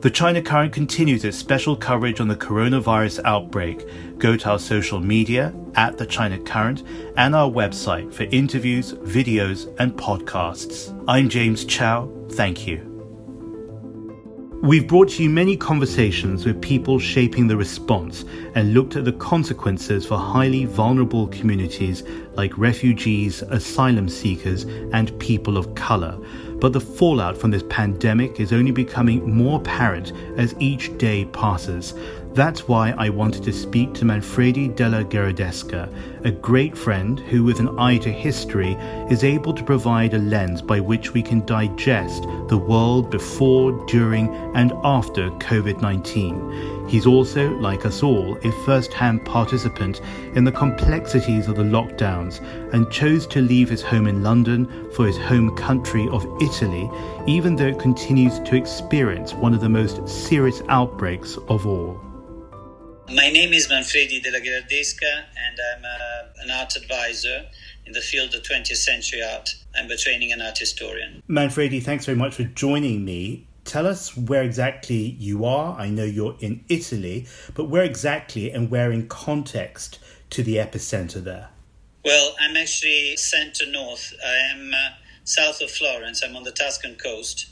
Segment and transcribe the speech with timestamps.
[0.00, 3.86] The China Current continues its special coverage on the coronavirus outbreak.
[4.16, 6.84] Go to our social media at The China Current
[7.18, 10.98] and our website for interviews, videos, and podcasts.
[11.06, 12.10] I'm James Chau.
[12.30, 12.86] Thank you.
[14.62, 18.24] We've brought you many conversations with people shaping the response
[18.54, 22.04] and looked at the consequences for highly vulnerable communities
[22.34, 26.18] like refugees, asylum seekers, and people of colour.
[26.60, 31.94] But the fallout from this pandemic is only becoming more apparent as each day passes.
[32.32, 35.92] That's why I wanted to speak to Manfredi della Gherardesca,
[36.24, 38.74] a great friend who, with an eye to history,
[39.10, 44.32] is able to provide a lens by which we can digest the world before, during,
[44.54, 46.86] and after COVID 19.
[46.88, 50.00] He's also, like us all, a first hand participant
[50.36, 52.40] in the complexities of the lockdowns
[52.72, 56.88] and chose to leave his home in London for his home country of Italy,
[57.26, 62.00] even though it continues to experience one of the most serious outbreaks of all.
[63.12, 67.44] My name is Manfredi della Gherardesca, and I'm a, uh, an art advisor
[67.84, 69.48] in the field of 20th century art.
[69.74, 71.20] I'm by training an art historian.
[71.26, 73.48] Manfredi, thanks very much for joining me.
[73.64, 75.76] Tell us where exactly you are.
[75.76, 79.98] I know you're in Italy, but where exactly and where in context
[80.30, 81.48] to the epicenter there?
[82.04, 84.14] Well, I'm actually center north.
[84.24, 84.90] I am uh,
[85.24, 86.22] south of Florence.
[86.22, 87.48] I'm on the Tuscan coast,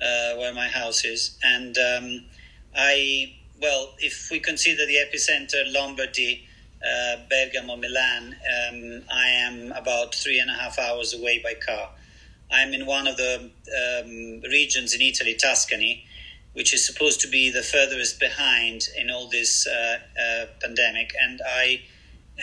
[0.00, 2.24] uh, where my house is, and um,
[2.74, 6.46] I well, if we consider the epicenter Lombardy,
[6.84, 11.90] uh, Bergamo, Milan, um, I am about three and a half hours away by car.
[12.50, 16.04] I'm in one of the um, regions in Italy, Tuscany,
[16.54, 21.12] which is supposed to be the furthest behind in all this uh, uh, pandemic.
[21.22, 21.82] And I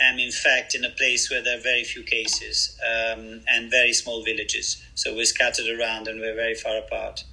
[0.00, 3.92] am, in fact, in a place where there are very few cases um, and very
[3.92, 4.82] small villages.
[4.94, 7.24] So we're scattered around and we're very far apart.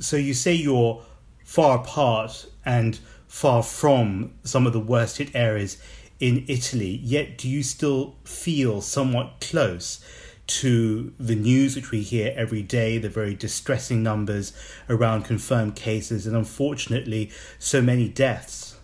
[0.00, 1.00] So you say you're
[1.44, 2.98] far apart and
[3.30, 5.78] far from some of the worst hit areas
[6.18, 10.04] in Italy, yet do you still feel somewhat close
[10.48, 14.52] to the news which we hear every day, the very distressing numbers
[14.88, 17.30] around confirmed cases, and unfortunately,
[17.60, 18.76] so many deaths?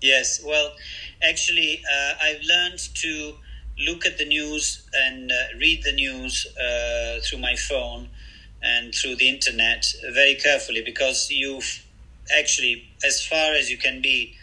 [0.00, 0.72] Yes, well,
[1.22, 3.34] actually, uh, I've learned to
[3.78, 8.08] look at the news and uh, read the news uh, through my phone
[8.60, 11.84] and through the internet very carefully because you've
[12.36, 14.34] actually as far as you can be,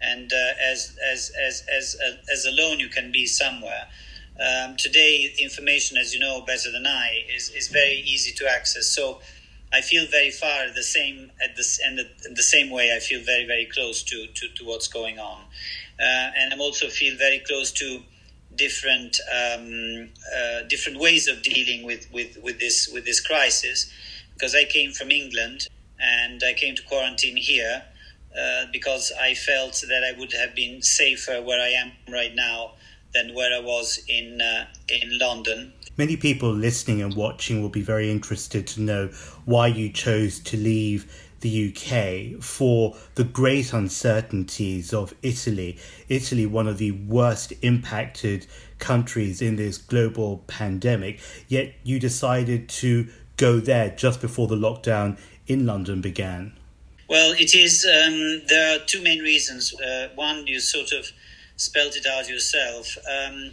[0.00, 3.88] and uh, as as as as uh, as alone you can be somewhere.
[4.38, 8.86] Um, today, information, as you know better than I, is is very easy to access.
[8.86, 9.20] So.
[9.72, 13.20] I feel very far the same at this and the, the, same way I feel
[13.20, 15.40] very very close to to, to what's going on,
[15.98, 18.00] uh, and I also feel very close to
[18.56, 23.90] different um, uh, different ways of dealing with, with, with this with this crisis
[24.34, 25.66] because I came from England
[26.00, 27.82] and I came to quarantine here
[28.38, 32.72] uh, because I felt that I would have been safer where I am right now
[33.14, 35.72] than where I was in uh, in London.
[35.96, 39.08] Many people listening and watching will be very interested to know
[39.46, 45.78] why you chose to leave the UK for the great uncertainties of Italy.
[46.08, 48.46] Italy, one of the worst impacted
[48.78, 55.18] countries in this global pandemic, yet you decided to go there just before the lockdown
[55.46, 56.52] in London began?
[57.08, 57.84] Well, it is.
[57.84, 59.72] Um, there are two main reasons.
[59.80, 61.10] Uh, one, you sort of
[61.56, 62.96] spelled it out yourself.
[63.08, 63.52] Um,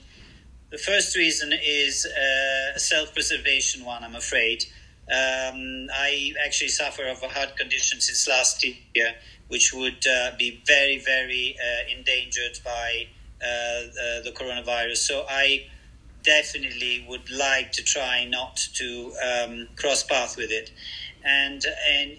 [0.72, 4.66] the first reason is uh, a self preservation one, I'm afraid.
[5.08, 9.14] Um, I actually suffer of a heart condition since last year,
[9.50, 13.08] which would uh, be very, very uh, endangered by
[13.44, 14.98] uh, uh, the coronavirus.
[14.98, 15.68] So I
[16.24, 20.72] definitely would like to try not to um, cross path with it.
[21.24, 21.66] And,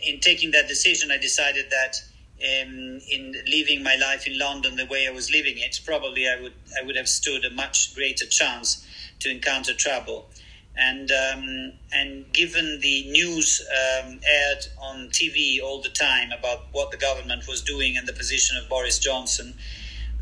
[0.03, 1.97] in taking that decision, I decided that
[2.41, 6.41] um, in living my life in London the way I was living it, probably I
[6.41, 8.87] would I would have stood a much greater chance
[9.21, 10.31] to encounter trouble.
[10.77, 16.91] And um, and given the news um, aired on TV all the time about what
[16.91, 19.55] the government was doing and the position of Boris Johnson,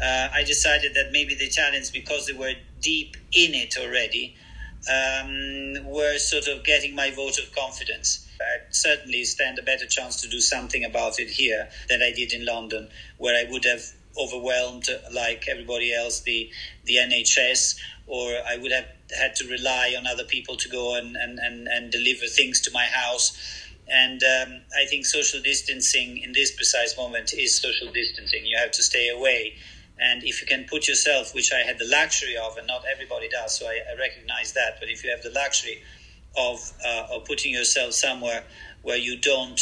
[0.02, 4.36] uh, I decided that maybe the Italians, because they were deep in it already,
[4.90, 8.26] um, were sort of getting my vote of confidence.
[8.40, 12.32] I certainly stand a better chance to do something about it here than I did
[12.32, 12.88] in London,
[13.18, 13.82] where I would have
[14.18, 16.50] overwhelmed, like everybody else, the
[16.84, 17.76] the NHS,
[18.06, 18.86] or I would have
[19.18, 22.70] had to rely on other people to go and, and, and, and deliver things to
[22.72, 23.36] my house.
[23.88, 28.46] And um, I think social distancing in this precise moment is social distancing.
[28.46, 29.54] You have to stay away.
[30.02, 33.28] And if you can put yourself, which I had the luxury of, and not everybody
[33.28, 35.80] does, so I, I recognize that, but if you have the luxury
[36.36, 38.42] of, uh, of putting yourself somewhere
[38.82, 39.60] where you don't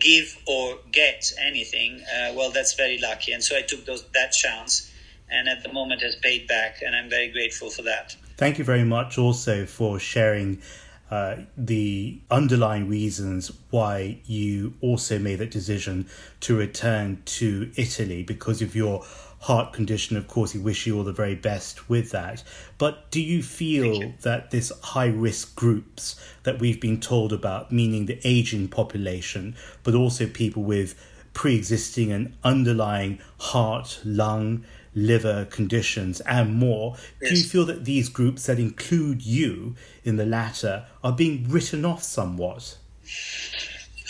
[0.00, 3.32] give or get anything, uh, well, that's very lucky.
[3.32, 4.90] And so I took those, that chance,
[5.30, 8.16] and at the moment has paid back, and I'm very grateful for that.
[8.38, 10.62] Thank you very much also for sharing
[11.10, 16.06] uh, the underlying reasons why you also made that decision
[16.40, 19.04] to return to Italy because of your
[19.40, 20.16] heart condition.
[20.16, 22.42] Of course, we wish you all the very best with that.
[22.76, 24.14] But do you feel you.
[24.22, 29.94] that this high risk groups that we've been told about, meaning the aging population, but
[29.94, 30.94] also people with
[31.32, 34.64] pre existing and underlying heart, lung,
[34.94, 37.30] liver conditions, and more, yes.
[37.30, 41.84] do you feel that these groups that include you in the latter are being written
[41.84, 42.76] off somewhat?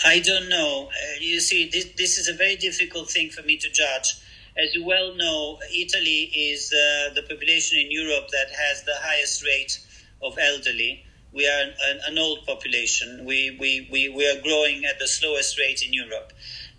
[0.07, 0.89] I don't know.
[0.89, 4.21] Uh, you see, this, this is a very difficult thing for me to judge
[4.59, 9.45] as you well know, Italy is uh, the population in Europe that has the highest
[9.45, 9.79] rate
[10.21, 11.05] of elderly.
[11.33, 13.25] We are an, an old population.
[13.25, 16.33] We, we, we, we are growing at the slowest rate in Europe.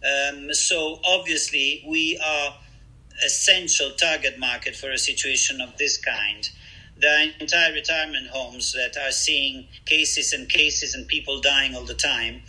[0.04, 2.58] Um, so obviously, we are
[3.26, 6.50] essential target market for a situation of this kind.
[7.00, 11.94] The entire retirement homes that are seeing cases and cases and people dying all the
[11.94, 12.42] time.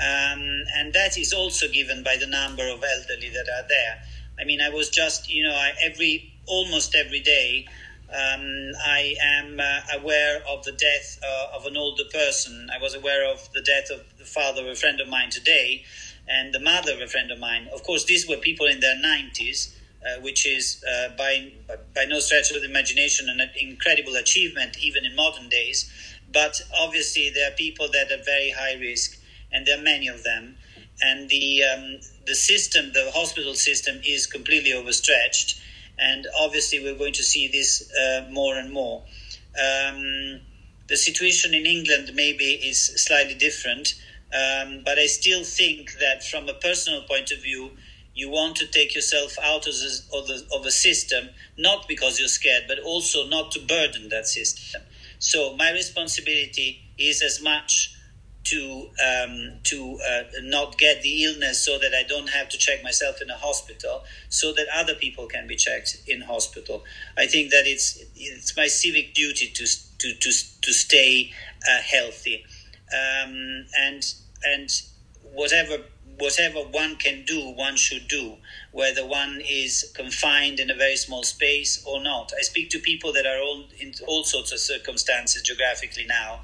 [0.00, 4.02] Um, and that is also given by the number of elderly that are there.
[4.40, 7.66] I mean, I was just, you know, I, every almost every day,
[8.10, 12.68] um, I am uh, aware of the death uh, of an older person.
[12.74, 15.84] I was aware of the death of the father of a friend of mine today,
[16.28, 17.68] and the mother of a friend of mine.
[17.74, 19.76] Of course, these were people in their nineties.
[20.04, 21.52] Uh, which is uh, by
[21.94, 25.88] by no stretch of the imagination an incredible achievement even in modern days.
[26.32, 29.16] But obviously, there are people that are very high risk,
[29.52, 30.56] and there are many of them
[31.00, 35.60] and the um, the system, the hospital system, is completely overstretched,
[35.98, 39.02] and obviously we're going to see this uh, more and more.
[39.58, 40.40] Um,
[40.88, 43.94] the situation in England maybe is slightly different,
[44.32, 47.70] um, but I still think that from a personal point of view,
[48.14, 52.18] you want to take yourself out of, the, of, the, of a system, not because
[52.18, 54.82] you're scared, but also not to burden that system.
[55.18, 57.94] So my responsibility is as much
[58.44, 62.82] to um, to uh, not get the illness so that I don't have to check
[62.82, 66.84] myself in a hospital so that other people can be checked in hospital.
[67.16, 69.64] I think that it's it's my civic duty to
[69.98, 71.32] to to, to stay
[71.68, 72.44] uh, healthy
[72.92, 74.70] um, and and
[75.22, 75.78] whatever
[76.18, 78.36] whatever one can do one should do
[78.70, 82.32] whether one is confined in a very small space or not.
[82.38, 86.40] I speak to people that are all in all sorts of circumstances geographically now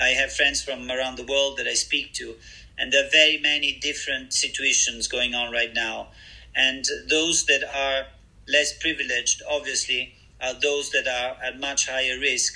[0.00, 2.34] I have friends from around the world that I speak to,
[2.78, 6.08] and there are very many different situations going on right now.
[6.54, 8.06] And those that are
[8.48, 12.54] less privileged, obviously, are those that are at much higher risk.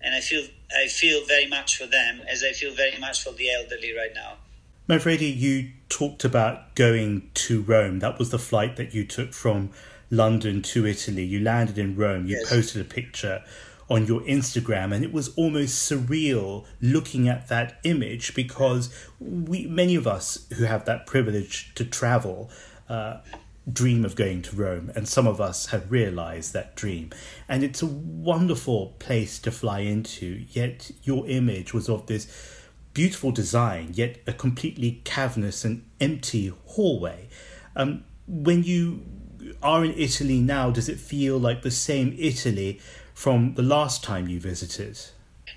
[0.00, 0.46] And I feel
[0.76, 4.14] I feel very much for them, as I feel very much for the elderly right
[4.14, 4.34] now.
[4.86, 8.00] Manfredi, you talked about going to Rome.
[8.00, 9.70] That was the flight that you took from
[10.10, 11.24] London to Italy.
[11.24, 12.26] You landed in Rome.
[12.26, 12.50] You yes.
[12.50, 13.42] posted a picture
[13.88, 19.94] on your Instagram, and it was almost surreal looking at that image because we, many
[19.94, 22.50] of us who have that privilege to travel,
[22.88, 23.18] uh,
[23.70, 27.10] dream of going to Rome, and some of us have realized that dream.
[27.48, 32.26] And it's a wonderful place to fly into, yet your image was of this
[32.94, 37.28] beautiful design, yet a completely cavernous and empty hallway.
[37.76, 39.04] Um, when you
[39.62, 42.80] are in Italy now, does it feel like the same Italy
[43.14, 44.98] from the last time you visited?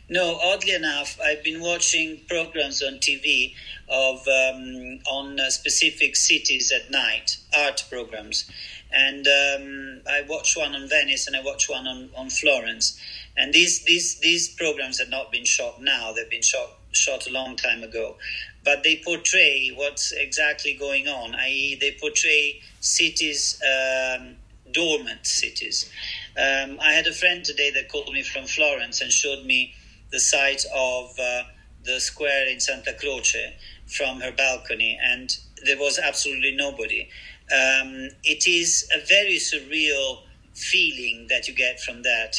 [0.09, 3.53] No, oddly enough, I've been watching programs on TV
[3.89, 8.49] of um, on uh, specific cities at night, art programs,
[8.91, 12.99] and um, I watched one on Venice and I watched one on, on Florence.
[13.35, 17.31] And these these these programs have not been shot now; they've been shot shot a
[17.31, 18.15] long time ago.
[18.63, 24.35] But they portray what's exactly going on, i.e., they portray cities, um,
[24.73, 25.89] dormant cities.
[26.37, 29.73] Um, I had a friend today that called me from Florence and showed me
[30.11, 31.43] the site of uh,
[31.83, 33.55] the square in Santa Croce
[33.87, 37.09] from her balcony, and there was absolutely nobody.
[37.51, 42.35] Um, it is a very surreal feeling that you get from that.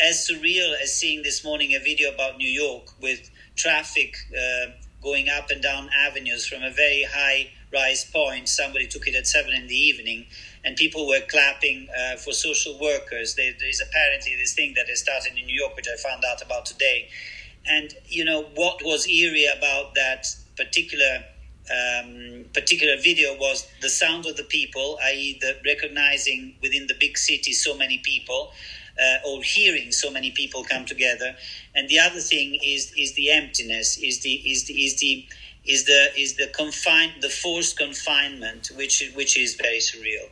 [0.00, 4.70] As surreal as seeing this morning a video about New York with traffic uh,
[5.02, 8.48] going up and down avenues from a very high rise point.
[8.48, 10.26] Somebody took it at seven in the evening
[10.64, 13.34] and people were clapping uh, for social workers.
[13.34, 16.42] There, is apparently this thing that has started in New York, which I found out
[16.42, 17.08] about today.
[17.66, 20.26] And you know what was eerie about that
[20.56, 21.24] particular
[21.70, 27.16] um, particular video was the sound of the people, i.e., the recognizing within the big
[27.16, 28.52] city so many people,
[29.00, 31.36] uh, or hearing so many people come together.
[31.74, 35.26] And the other thing is is the emptiness, is the is the is the
[35.64, 40.28] is the is the confined the forced confinement, which which is very surreal,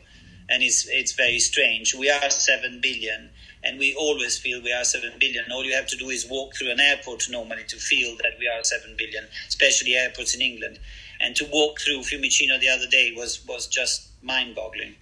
[0.49, 1.95] and it's it's very strange.
[1.95, 3.31] We are seven billion,
[3.63, 5.45] and we always feel we are seven billion.
[5.53, 8.49] All you have to do is walk through an airport normally to feel that we
[8.49, 10.79] are seven billion, especially airports in England.
[11.21, 14.95] And to walk through Fiumicino the other day was was just mind-boggling.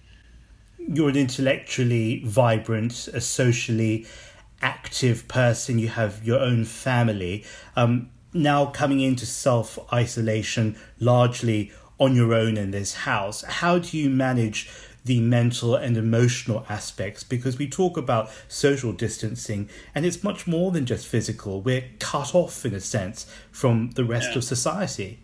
[0.79, 4.05] You're an intellectually vibrant, a socially
[4.61, 5.79] active person.
[5.79, 7.45] You have your own family.
[7.75, 13.97] Um, now coming into self isolation largely on your own in this house, how do
[13.97, 14.69] you manage
[15.07, 17.23] the mental and emotional aspects?
[17.23, 21.61] Because we talk about social distancing and it's much more than just physical.
[21.61, 24.37] We're cut off, in a sense, from the rest yeah.
[24.37, 25.19] of society.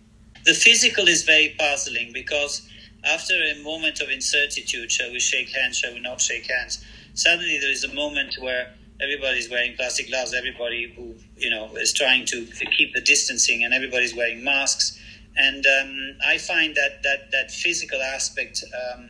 [0.45, 2.67] The physical is very puzzling because
[3.03, 6.83] after a moment of incertitude, shall we shake hands, shall we not shake hands?
[7.13, 11.93] Suddenly there is a moment where everybody's wearing plastic gloves, everybody who you know is
[11.93, 12.45] trying to
[12.77, 14.99] keep the distancing, and everybody's wearing masks.
[15.35, 19.09] And um, I find that that that physical aspect um,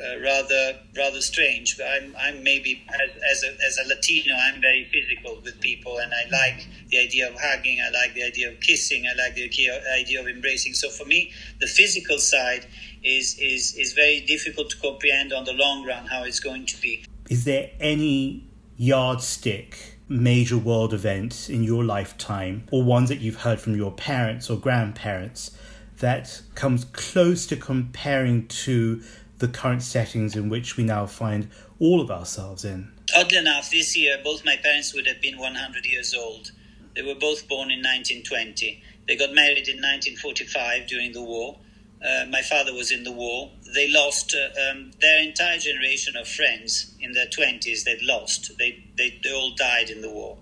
[0.00, 1.80] uh, rather rather strange.
[1.80, 6.12] I'm I'm maybe as, as a as a Latino, I'm very physical with people, and
[6.12, 7.78] I like the idea of hugging.
[7.80, 9.06] I like the idea of kissing.
[9.06, 10.74] I like the idea of embracing.
[10.74, 12.66] So for me, the physical side
[13.02, 16.80] is is is very difficult to comprehend on the long run how it's going to
[16.80, 17.04] be.
[17.28, 18.44] Is there any
[18.76, 24.50] yardstick major world event in your lifetime, or ones that you've heard from your parents
[24.50, 25.56] or grandparents,
[25.98, 29.00] that comes close to comparing to
[29.38, 31.48] the current settings in which we now find
[31.78, 32.92] all of ourselves in?
[33.16, 36.52] Oddly enough, this year both my parents would have been 100 years old.
[36.94, 38.82] They were both born in 1920.
[39.06, 41.58] They got married in 1945 during the war.
[42.04, 43.50] Uh, my father was in the war.
[43.74, 47.84] They lost uh, um, their entire generation of friends in their 20s.
[47.84, 48.56] They'd lost.
[48.58, 50.36] They, they, they all died in the war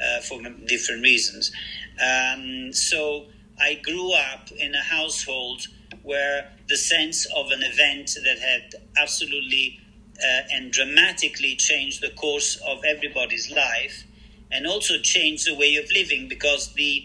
[0.00, 1.52] uh, for different reasons.
[2.00, 3.26] Um, so
[3.58, 5.66] I grew up in a household
[6.10, 9.78] where the sense of an event that had absolutely
[10.18, 14.04] uh, and dramatically changed the course of everybody's life
[14.50, 17.04] and also changed the way of living because the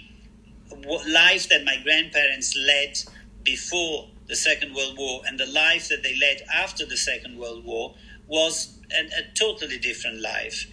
[1.07, 2.97] life that my grandparents led
[3.43, 7.63] before the Second World War and the life that they led after the Second World
[7.63, 7.93] War
[8.27, 10.65] was a, a totally different life.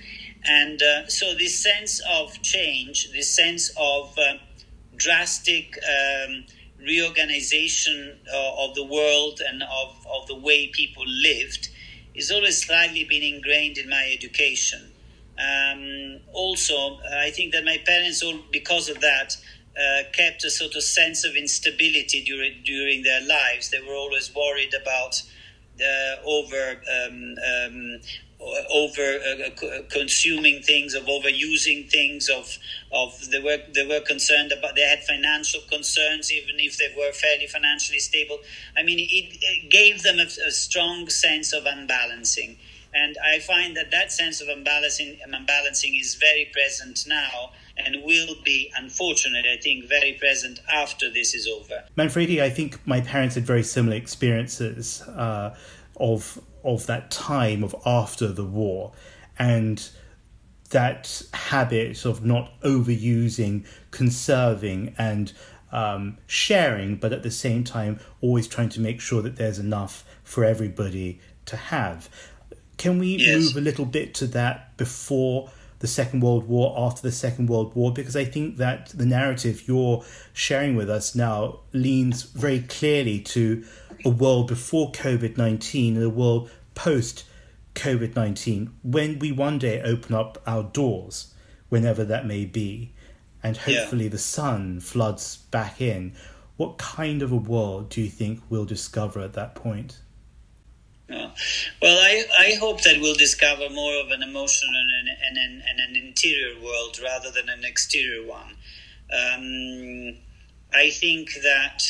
[0.44, 4.38] And uh, so, this sense of change, this sense of uh,
[4.96, 6.46] drastic um,
[6.84, 11.68] reorganization uh, of the world and of, of the way people lived,
[12.14, 14.92] is always slightly been ingrained in my education.
[15.38, 19.36] Um, also, I think that my parents, all because of that,
[19.78, 23.70] uh, kept a sort of sense of instability during during their lives.
[23.70, 25.22] They were always worried about
[25.80, 28.00] uh, over um, um,
[28.70, 32.58] over uh, uh consuming things, of overusing things, of
[32.92, 37.12] of they were they were concerned about they had financial concerns, even if they were
[37.12, 38.38] fairly financially stable.
[38.76, 42.58] I mean, it, it gave them a, a strong sense of unbalancing.
[42.94, 48.34] And I find that that sense of unbalancing, unbalancing is very present now and will
[48.44, 51.84] be, unfortunately, I think, very present after this is over.
[51.96, 55.56] Manfredi, I think my parents had very similar experiences uh,
[55.96, 58.92] of of that time of after the war,
[59.38, 59.88] and
[60.70, 65.32] that habit of not overusing, conserving, and
[65.70, 70.04] um, sharing, but at the same time always trying to make sure that there's enough
[70.22, 72.08] for everybody to have.
[72.76, 73.38] Can we yes.
[73.38, 75.50] move a little bit to that before
[75.82, 79.66] the Second World War after the Second World War because I think that the narrative
[79.66, 83.64] you're sharing with us now leans very clearly to
[84.04, 87.24] a world before COVID 19 and a world post
[87.74, 91.34] COVID 19 when we one day open up our doors,
[91.68, 92.92] whenever that may be,
[93.42, 94.10] and hopefully yeah.
[94.10, 96.12] the sun floods back in.
[96.56, 100.00] What kind of a world do you think we'll discover at that point?
[101.80, 105.96] Well, I, I hope that we'll discover more of an emotional and an, and, and
[105.96, 108.56] an interior world rather than an exterior one.
[109.12, 110.16] Um,
[110.72, 111.82] I think that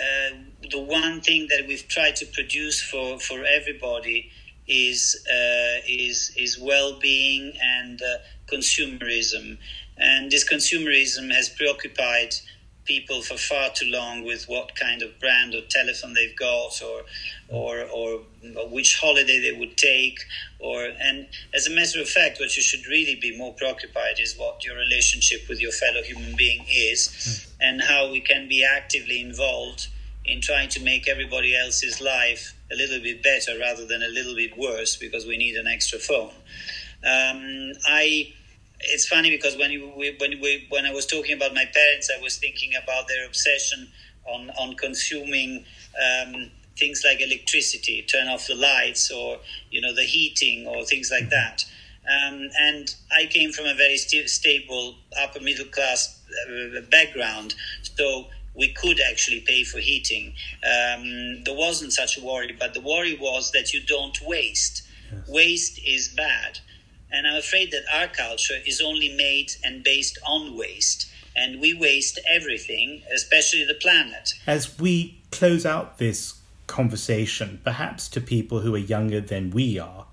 [0.00, 0.36] uh,
[0.70, 4.30] the one thing that we've tried to produce for, for everybody
[4.66, 8.16] is uh, is is well-being and uh,
[8.52, 9.58] consumerism,
[9.98, 12.34] and this consumerism has preoccupied
[12.84, 17.02] people for far too long with what kind of brand or telephone they've got or
[17.48, 18.20] or or
[18.68, 20.18] which holiday they would take
[20.58, 24.36] or and as a matter of fact what you should really be more preoccupied is
[24.36, 27.52] what your relationship with your fellow human being is mm.
[27.60, 29.88] and how we can be actively involved
[30.26, 34.34] in trying to make everybody else's life a little bit better rather than a little
[34.34, 36.32] bit worse because we need an extra phone
[37.06, 38.32] um, I
[38.86, 39.86] it's funny because when you,
[40.18, 43.88] when we, when I was talking about my parents, I was thinking about their obsession
[44.26, 45.64] on on consuming
[46.00, 49.38] um, things like electricity, turn off the lights, or
[49.70, 51.64] you know the heating, or things like that.
[52.06, 58.26] Um, and I came from a very st- stable upper middle class uh, background, so
[58.54, 60.34] we could actually pay for heating.
[60.62, 64.82] Um, there wasn't such a worry, but the worry was that you don't waste.
[65.10, 65.28] Yes.
[65.28, 66.58] Waste is bad.
[67.14, 71.10] And I'm afraid that our culture is only made and based on waste.
[71.36, 74.34] And we waste everything, especially the planet.
[74.46, 80.06] As we close out this conversation, perhaps to people who are younger than we are,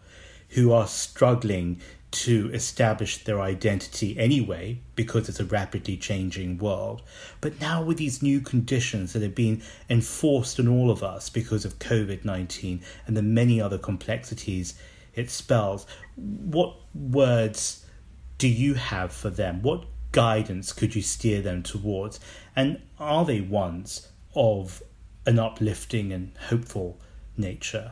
[0.50, 1.82] who are struggling
[2.12, 7.02] to establish their identity anyway because it's a rapidly changing world.
[7.40, 11.66] But now, with these new conditions that have been enforced on all of us because
[11.66, 14.76] of COVID 19 and the many other complexities
[15.14, 17.86] it spells, what words
[18.38, 19.62] do you have for them?
[19.62, 22.20] What guidance could you steer them towards?
[22.56, 24.82] And are they ones of
[25.26, 27.00] an uplifting and hopeful
[27.38, 27.92] nature?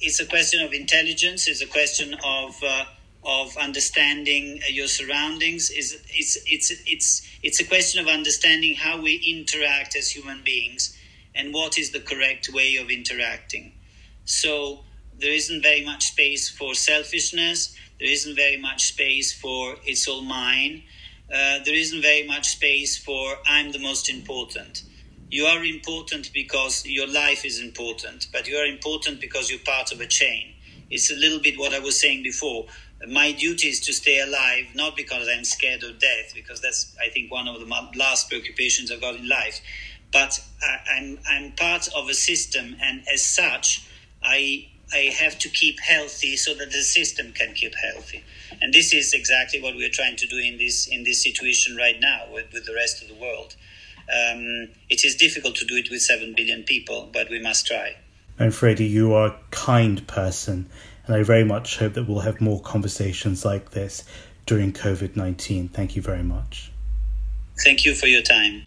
[0.00, 1.48] It's a question of intelligence.
[1.48, 2.84] It's a question of uh,
[3.24, 5.70] of understanding your surroundings.
[5.70, 10.96] Is it's it's it's it's a question of understanding how we interact as human beings
[11.34, 13.72] and what is the correct way of interacting.
[14.24, 14.84] So
[15.18, 17.74] there isn't very much space for selfishness.
[17.98, 20.84] There isn't very much space for it's all mine.
[21.32, 24.84] Uh, there isn't very much space for I'm the most important.
[25.30, 29.92] You are important because your life is important, but you are important because you're part
[29.92, 30.54] of a chain.
[30.90, 32.66] It's a little bit what I was saying before.
[33.06, 37.10] My duty is to stay alive, not because I'm scared of death, because that's, I
[37.10, 39.60] think, one of the last preoccupations I've got in life.
[40.12, 40.40] But
[40.96, 43.86] I'm, I'm part of a system, and as such,
[44.22, 48.24] I I have to keep healthy so that the system can keep healthy.
[48.62, 52.00] And this is exactly what we're trying to do in this in this situation right
[52.00, 53.54] now with, with the rest of the world.
[54.08, 57.96] Um, it is difficult to do it with seven billion people, but we must try.
[58.38, 60.70] Manfredi, you are a kind person,
[61.06, 64.04] and I very much hope that we'll have more conversations like this
[64.46, 65.68] during COVID 19.
[65.68, 66.72] Thank you very much.
[67.62, 68.66] Thank you for your time.